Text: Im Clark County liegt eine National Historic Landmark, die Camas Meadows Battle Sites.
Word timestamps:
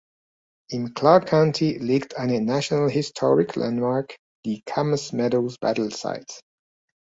Im 0.71 0.95
Clark 0.95 1.27
County 1.29 1.77
liegt 1.77 2.17
eine 2.17 2.41
National 2.41 2.89
Historic 2.89 3.55
Landmark, 3.55 4.15
die 4.45 4.63
Camas 4.65 5.13
Meadows 5.13 5.57
Battle 5.59 5.91
Sites. 5.91 6.41